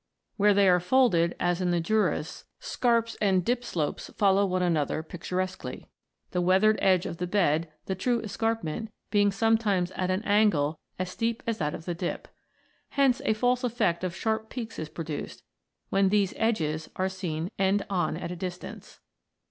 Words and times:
Where 0.35 0.55
they 0.55 0.67
are 0.67 0.79
folded, 0.79 1.35
as 1.39 1.61
in 1.61 1.69
the 1.69 1.79
Juras, 1.79 2.45
scarps 2.59 3.15
and 3.21 3.45
dip 3.45 3.63
slopes 3.63 4.09
follow 4.17 4.47
one 4.47 4.63
another 4.63 5.03
picturesquely, 5.03 5.89
the 6.31 6.41
weathered 6.41 6.79
edge 6.81 7.05
of 7.05 7.17
the 7.17 7.27
bed, 7.27 7.71
the 7.85 7.93
true 7.93 8.19
escarpment, 8.21 8.91
being 9.11 9.31
sometimes 9.31 9.91
at 9.91 10.09
an 10.09 10.23
angle 10.23 10.79
as 10.97 11.11
steep 11.11 11.43
as 11.45 11.59
that 11.59 11.75
of 11.75 11.85
the 11.85 11.93
dip. 11.93 12.27
Hence 12.89 13.21
a 13.25 13.33
false 13.33 13.63
effect 13.63 14.03
of 14.03 14.15
sharp 14.15 14.49
peaks 14.49 14.79
is 14.79 14.89
produced, 14.89 15.43
when 15.91 16.09
these 16.09 16.33
"edges" 16.35 16.89
are 16.95 17.07
seen 17.07 17.51
end 17.59 17.85
on 17.87 18.17
at 18.17 18.31
a 18.31 18.35
distance. 18.35 19.01